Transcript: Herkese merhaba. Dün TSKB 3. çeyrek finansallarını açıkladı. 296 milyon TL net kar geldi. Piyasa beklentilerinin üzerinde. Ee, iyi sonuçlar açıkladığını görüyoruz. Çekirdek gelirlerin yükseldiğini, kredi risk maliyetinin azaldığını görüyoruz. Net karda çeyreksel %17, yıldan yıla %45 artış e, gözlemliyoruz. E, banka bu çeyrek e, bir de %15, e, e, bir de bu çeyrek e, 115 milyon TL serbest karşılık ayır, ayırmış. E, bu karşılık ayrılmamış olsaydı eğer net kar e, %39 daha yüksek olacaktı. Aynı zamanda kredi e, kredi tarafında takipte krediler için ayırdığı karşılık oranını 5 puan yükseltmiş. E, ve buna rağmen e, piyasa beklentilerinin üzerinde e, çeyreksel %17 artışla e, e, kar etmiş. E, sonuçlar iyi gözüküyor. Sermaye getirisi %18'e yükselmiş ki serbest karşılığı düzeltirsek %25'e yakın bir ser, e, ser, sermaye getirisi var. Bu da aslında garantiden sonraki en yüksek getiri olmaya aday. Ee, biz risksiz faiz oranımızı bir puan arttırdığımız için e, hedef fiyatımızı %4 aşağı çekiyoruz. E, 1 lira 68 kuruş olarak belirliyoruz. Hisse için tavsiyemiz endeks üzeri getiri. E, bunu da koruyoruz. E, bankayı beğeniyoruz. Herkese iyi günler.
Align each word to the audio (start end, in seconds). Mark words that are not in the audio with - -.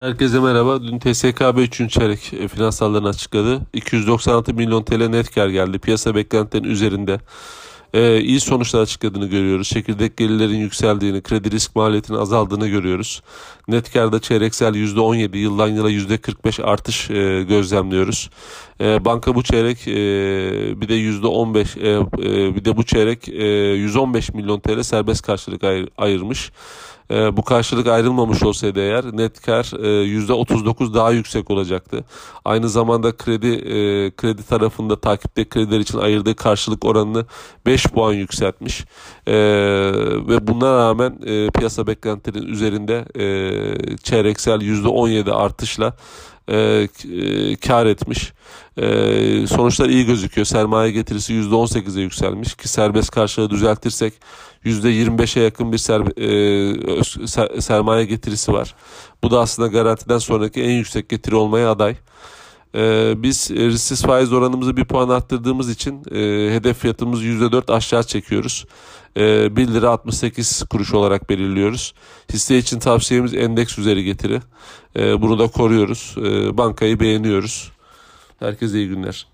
Herkese 0.00 0.40
merhaba. 0.40 0.82
Dün 0.82 0.98
TSKB 0.98 1.58
3. 1.58 1.90
çeyrek 1.90 2.18
finansallarını 2.54 3.08
açıkladı. 3.08 3.60
296 3.72 4.54
milyon 4.54 4.82
TL 4.82 5.08
net 5.08 5.34
kar 5.34 5.48
geldi. 5.48 5.78
Piyasa 5.78 6.14
beklentilerinin 6.14 6.70
üzerinde. 6.70 7.20
Ee, 7.94 8.20
iyi 8.20 8.40
sonuçlar 8.40 8.80
açıkladığını 8.80 9.26
görüyoruz. 9.26 9.68
Çekirdek 9.68 10.16
gelirlerin 10.16 10.56
yükseldiğini, 10.58 11.22
kredi 11.22 11.50
risk 11.50 11.76
maliyetinin 11.76 12.18
azaldığını 12.18 12.68
görüyoruz. 12.68 13.22
Net 13.68 13.92
karda 13.92 14.20
çeyreksel 14.20 14.74
%17, 14.74 15.36
yıldan 15.36 15.68
yıla 15.68 15.90
%45 15.90 16.62
artış 16.62 17.10
e, 17.10 17.42
gözlemliyoruz. 17.42 18.30
E, 18.80 19.04
banka 19.04 19.34
bu 19.34 19.42
çeyrek 19.42 19.88
e, 19.88 19.94
bir 20.80 20.88
de 20.88 20.94
%15, 20.94 21.80
e, 21.80 21.90
e, 21.90 22.54
bir 22.54 22.64
de 22.64 22.76
bu 22.76 22.84
çeyrek 22.84 23.28
e, 23.28 23.44
115 23.74 24.34
milyon 24.34 24.60
TL 24.60 24.82
serbest 24.82 25.22
karşılık 25.22 25.64
ayır, 25.64 25.88
ayırmış. 25.96 26.50
E, 27.10 27.36
bu 27.36 27.42
karşılık 27.42 27.86
ayrılmamış 27.86 28.42
olsaydı 28.42 28.80
eğer 28.80 29.04
net 29.16 29.40
kar 29.40 29.72
e, 29.78 30.06
%39 30.06 30.94
daha 30.94 31.10
yüksek 31.10 31.50
olacaktı. 31.50 32.04
Aynı 32.44 32.68
zamanda 32.68 33.16
kredi 33.16 33.46
e, 33.46 34.10
kredi 34.10 34.42
tarafında 34.42 35.00
takipte 35.00 35.48
krediler 35.48 35.80
için 35.80 35.98
ayırdığı 35.98 36.34
karşılık 36.34 36.84
oranını 36.84 37.26
5 37.66 37.86
puan 37.86 38.12
yükseltmiş. 38.12 38.84
E, 39.26 39.34
ve 40.28 40.46
buna 40.46 40.76
rağmen 40.76 41.18
e, 41.26 41.50
piyasa 41.50 41.86
beklentilerinin 41.86 42.52
üzerinde 42.52 43.04
e, 43.14 43.96
çeyreksel 43.96 44.60
%17 44.60 45.32
artışla 45.32 45.96
e, 46.48 46.56
e, 46.56 47.56
kar 47.56 47.86
etmiş. 47.86 48.32
E, 48.76 48.86
sonuçlar 49.46 49.88
iyi 49.88 50.06
gözüküyor. 50.06 50.44
Sermaye 50.44 50.90
getirisi 50.90 51.32
%18'e 51.32 52.02
yükselmiş 52.02 52.54
ki 52.54 52.68
serbest 52.68 53.10
karşılığı 53.10 53.50
düzeltirsek 53.50 54.14
%25'e 54.64 55.42
yakın 55.42 55.72
bir 55.72 55.78
ser, 55.78 56.00
e, 56.00 57.26
ser, 57.26 57.60
sermaye 57.60 58.04
getirisi 58.04 58.52
var. 58.52 58.74
Bu 59.22 59.30
da 59.30 59.40
aslında 59.40 59.68
garantiden 59.68 60.18
sonraki 60.18 60.62
en 60.62 60.72
yüksek 60.72 61.08
getiri 61.08 61.36
olmaya 61.36 61.70
aday. 61.70 61.96
Ee, 62.78 63.14
biz 63.16 63.50
risksiz 63.50 64.02
faiz 64.02 64.32
oranımızı 64.32 64.76
bir 64.76 64.84
puan 64.84 65.08
arttırdığımız 65.08 65.70
için 65.70 66.02
e, 66.10 66.54
hedef 66.54 66.78
fiyatımızı 66.78 67.24
%4 67.24 67.72
aşağı 67.72 68.02
çekiyoruz. 68.02 68.66
E, 69.16 69.56
1 69.56 69.68
lira 69.68 69.90
68 69.90 70.62
kuruş 70.62 70.94
olarak 70.94 71.30
belirliyoruz. 71.30 71.94
Hisse 72.32 72.58
için 72.58 72.78
tavsiyemiz 72.78 73.34
endeks 73.34 73.78
üzeri 73.78 74.04
getiri. 74.04 74.40
E, 74.96 75.22
bunu 75.22 75.38
da 75.38 75.46
koruyoruz. 75.46 76.14
E, 76.18 76.58
bankayı 76.58 77.00
beğeniyoruz. 77.00 77.72
Herkese 78.38 78.78
iyi 78.78 78.88
günler. 78.88 79.26